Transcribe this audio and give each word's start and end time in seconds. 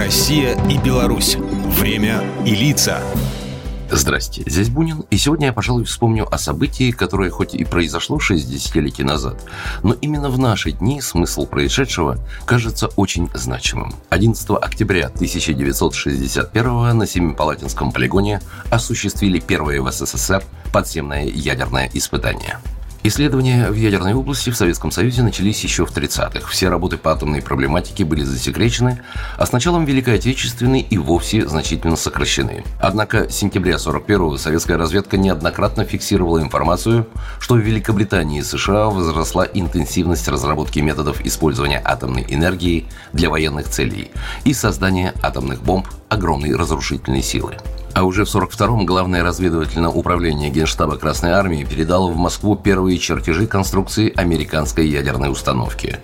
Россия 0.00 0.58
и 0.70 0.78
Беларусь. 0.78 1.36
Время 1.78 2.24
и 2.46 2.54
лица. 2.54 3.02
Здрасте, 3.90 4.42
здесь 4.46 4.70
Бунин, 4.70 5.04
и 5.10 5.18
сегодня 5.18 5.48
я, 5.48 5.52
пожалуй, 5.52 5.84
вспомню 5.84 6.26
о 6.34 6.38
событии, 6.38 6.90
которое 6.90 7.28
хоть 7.28 7.54
и 7.54 7.66
произошло 7.66 8.18
6 8.18 8.50
десятилетий 8.50 9.04
назад, 9.04 9.36
но 9.82 9.92
именно 10.00 10.30
в 10.30 10.38
наши 10.38 10.72
дни 10.72 11.02
смысл 11.02 11.44
происшедшего 11.44 12.16
кажется 12.46 12.88
очень 12.96 13.28
значимым. 13.34 13.92
11 14.08 14.48
октября 14.62 15.08
1961 15.08 16.96
на 16.96 17.06
Семипалатинском 17.06 17.92
полигоне 17.92 18.40
осуществили 18.70 19.38
первое 19.38 19.82
в 19.82 19.92
СССР 19.92 20.42
подземное 20.72 21.26
ядерное 21.26 21.90
испытание– 21.92 22.58
Исследования 23.02 23.70
в 23.70 23.74
ядерной 23.76 24.12
области 24.12 24.50
в 24.50 24.56
Советском 24.56 24.90
Союзе 24.90 25.22
начались 25.22 25.64
еще 25.64 25.86
в 25.86 25.96
30-х. 25.96 26.46
Все 26.50 26.68
работы 26.68 26.98
по 26.98 27.12
атомной 27.12 27.40
проблематике 27.40 28.04
были 28.04 28.24
засекречены, 28.24 29.02
а 29.38 29.46
с 29.46 29.52
началом 29.52 29.86
Великой 29.86 30.16
Отечественной 30.16 30.80
и 30.80 30.98
вовсе 30.98 31.48
значительно 31.48 31.96
сокращены. 31.96 32.62
Однако 32.78 33.30
с 33.30 33.36
сентября 33.36 33.76
41-го 33.76 34.36
советская 34.36 34.76
разведка 34.76 35.16
неоднократно 35.16 35.86
фиксировала 35.86 36.42
информацию, 36.42 37.06
что 37.38 37.54
в 37.54 37.60
Великобритании 37.60 38.40
и 38.40 38.42
США 38.42 38.90
возросла 38.90 39.46
интенсивность 39.46 40.28
разработки 40.28 40.80
методов 40.80 41.24
использования 41.24 41.80
атомной 41.82 42.26
энергии 42.28 42.86
для 43.14 43.30
военных 43.30 43.70
целей 43.70 44.10
и 44.44 44.52
создания 44.52 45.14
атомных 45.22 45.62
бомб 45.62 45.88
огромной 46.10 46.54
разрушительной 46.54 47.22
силы. 47.22 47.56
А 47.94 48.04
уже 48.04 48.24
в 48.24 48.28
42-м 48.28 48.86
Главное 48.86 49.22
разведывательное 49.22 49.90
управление 49.90 50.50
Генштаба 50.50 50.96
Красной 50.96 51.30
Армии 51.30 51.64
передало 51.64 52.10
в 52.10 52.16
Москву 52.16 52.56
первые 52.56 52.98
чертежи 52.98 53.46
конструкции 53.46 54.12
американской 54.16 54.86
ядерной 54.86 55.30
установки. 55.30 55.98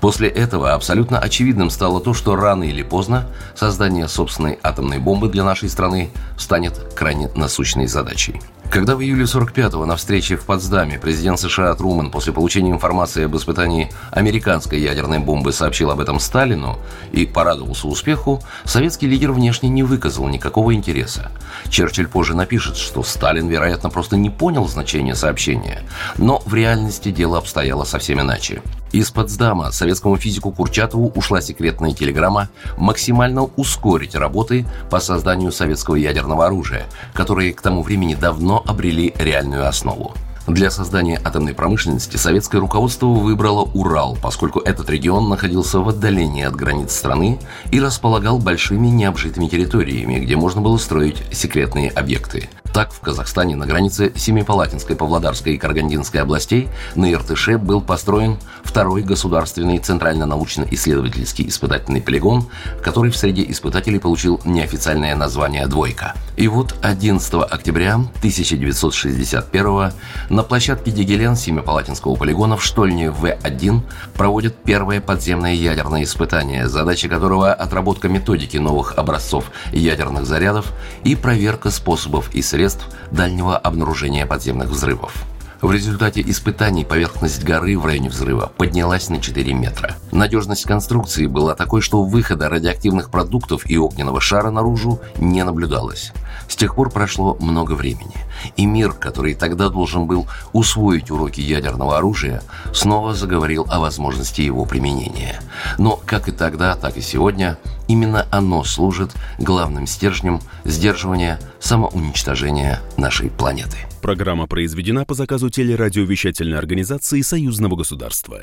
После 0.00 0.28
этого 0.28 0.72
абсолютно 0.72 1.18
очевидным 1.18 1.70
стало 1.70 2.00
то, 2.00 2.14
что 2.14 2.36
рано 2.36 2.64
или 2.64 2.82
поздно 2.82 3.26
создание 3.54 4.08
собственной 4.08 4.58
атомной 4.62 4.98
бомбы 4.98 5.28
для 5.28 5.44
нашей 5.44 5.68
страны 5.68 6.10
станет 6.38 6.94
крайне 6.94 7.28
насущной 7.34 7.86
задачей. 7.86 8.40
Когда 8.70 8.94
в 8.94 9.02
июле 9.02 9.24
45-го 9.24 9.84
на 9.84 9.96
встрече 9.96 10.36
в 10.36 10.44
Потсдаме 10.44 10.96
президент 10.96 11.40
США 11.40 11.74
Труман 11.74 12.12
после 12.12 12.32
получения 12.32 12.70
информации 12.70 13.24
об 13.24 13.36
испытании 13.36 13.90
американской 14.12 14.78
ядерной 14.78 15.18
бомбы 15.18 15.52
сообщил 15.52 15.90
об 15.90 15.98
этом 15.98 16.20
Сталину 16.20 16.78
и 17.10 17.26
порадовался 17.26 17.88
успеху, 17.88 18.40
советский 18.64 19.08
лидер 19.08 19.32
внешне 19.32 19.68
не 19.68 19.82
выказал 19.82 20.28
никакого 20.28 20.72
интереса. 20.72 21.32
Черчилль 21.68 22.06
позже 22.06 22.36
напишет, 22.36 22.76
что 22.76 23.02
Сталин, 23.02 23.48
вероятно, 23.48 23.90
просто 23.90 24.16
не 24.16 24.30
понял 24.30 24.68
значения 24.68 25.16
сообщения, 25.16 25.82
но 26.16 26.40
в 26.46 26.54
реальности 26.54 27.10
дело 27.10 27.38
обстояло 27.38 27.82
совсем 27.82 28.20
иначе. 28.20 28.62
Из 28.92 29.10
Потсдама 29.12 29.70
советскому 29.70 30.16
физику 30.16 30.50
Курчатову 30.50 31.12
ушла 31.14 31.40
секретная 31.40 31.92
телеграмма 31.92 32.48
максимально 32.76 33.44
ускорить 33.44 34.16
работы 34.16 34.66
по 34.90 34.98
созданию 34.98 35.52
советского 35.52 35.94
ядерного 35.94 36.46
оружия, 36.46 36.86
которые 37.14 37.52
к 37.52 37.60
тому 37.60 37.82
времени 37.82 38.16
давно 38.16 38.64
обрели 38.66 39.14
реальную 39.16 39.68
основу. 39.68 40.14
Для 40.48 40.70
создания 40.72 41.20
атомной 41.24 41.54
промышленности 41.54 42.16
советское 42.16 42.58
руководство 42.58 43.06
выбрало 43.06 43.70
Урал, 43.74 44.18
поскольку 44.20 44.58
этот 44.58 44.90
регион 44.90 45.28
находился 45.28 45.78
в 45.78 45.88
отдалении 45.88 46.42
от 46.42 46.56
границ 46.56 46.92
страны 46.92 47.38
и 47.70 47.78
располагал 47.78 48.38
большими 48.38 48.88
необжитыми 48.88 49.46
территориями, 49.46 50.18
где 50.18 50.34
можно 50.34 50.60
было 50.60 50.78
строить 50.78 51.22
секретные 51.30 51.90
объекты. 51.90 52.48
Так, 52.80 52.94
в 52.94 53.00
Казахстане 53.00 53.56
на 53.56 53.66
границе 53.66 54.10
Семипалатинской, 54.16 54.96
Павлодарской 54.96 55.52
и 55.52 55.58
Каргандинской 55.58 56.22
областей 56.22 56.70
на 56.94 57.12
Иртыше 57.12 57.58
был 57.58 57.82
построен 57.82 58.38
второй 58.64 59.02
государственный 59.02 59.76
центрально-научно-исследовательский 59.76 61.46
испытательный 61.46 62.00
полигон, 62.00 62.48
который 62.82 63.10
в 63.10 63.18
среде 63.18 63.44
испытателей 63.50 64.00
получил 64.00 64.40
неофициальное 64.46 65.14
название 65.14 65.66
«Двойка». 65.66 66.14
И 66.40 66.48
вот 66.48 66.74
11 66.80 67.34
октября 67.34 67.96
1961 67.96 69.92
на 70.30 70.42
площадке 70.42 70.90
Дигелен 70.90 71.36
Семипалатинского 71.36 72.16
полигона 72.16 72.56
в 72.56 72.64
Штольне 72.64 73.10
В-1 73.10 73.82
проводят 74.14 74.56
первое 74.64 75.02
подземное 75.02 75.52
ядерное 75.52 76.04
испытание, 76.04 76.66
задача 76.66 77.10
которого– 77.10 77.52
отработка 77.52 78.08
методики 78.08 78.56
новых 78.56 78.96
образцов 78.96 79.50
ядерных 79.70 80.24
зарядов 80.24 80.72
и 81.04 81.14
проверка 81.14 81.70
способов 81.70 82.34
и 82.34 82.40
средств 82.40 82.88
дальнего 83.10 83.58
обнаружения 83.58 84.24
подземных 84.24 84.70
взрывов. 84.70 85.26
В 85.62 85.72
результате 85.72 86.22
испытаний 86.22 86.86
поверхность 86.86 87.44
горы 87.44 87.78
в 87.78 87.84
районе 87.84 88.08
взрыва 88.08 88.50
поднялась 88.56 89.10
на 89.10 89.20
4 89.20 89.52
метра. 89.52 89.94
Надежность 90.10 90.64
конструкции 90.64 91.26
была 91.26 91.54
такой, 91.54 91.82
что 91.82 92.02
выхода 92.02 92.48
радиоактивных 92.48 93.10
продуктов 93.10 93.68
и 93.68 93.76
огненного 93.76 94.22
шара 94.22 94.50
наружу 94.50 95.00
не 95.18 95.44
наблюдалось. 95.44 96.12
С 96.48 96.56
тех 96.56 96.74
пор 96.74 96.88
прошло 96.90 97.36
много 97.40 97.72
времени, 97.72 98.14
и 98.56 98.64
мир, 98.64 98.94
который 98.94 99.34
тогда 99.34 99.68
должен 99.68 100.06
был 100.06 100.26
усвоить 100.54 101.10
уроки 101.10 101.42
ядерного 101.42 101.98
оружия, 101.98 102.42
снова 102.72 103.12
заговорил 103.12 103.66
о 103.68 103.80
возможности 103.80 104.40
его 104.40 104.64
применения. 104.64 105.40
Но 105.76 106.00
как 106.06 106.28
и 106.28 106.32
тогда, 106.32 106.74
так 106.74 106.96
и 106.96 107.02
сегодня, 107.02 107.58
именно 107.90 108.26
оно 108.30 108.62
служит 108.64 109.10
главным 109.38 109.86
стержнем 109.86 110.40
сдерживания 110.64 111.40
самоуничтожения 111.58 112.80
нашей 112.96 113.30
планеты. 113.30 113.78
Программа 114.00 114.46
произведена 114.46 115.04
по 115.04 115.14
заказу 115.14 115.50
телерадиовещательной 115.50 116.58
организации 116.58 117.20
Союзного 117.20 117.76
государства. 117.76 118.42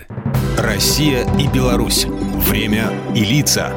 Россия 0.58 1.26
и 1.40 1.48
Беларусь. 1.48 2.06
Время 2.06 2.92
и 3.16 3.24
лица. 3.24 3.74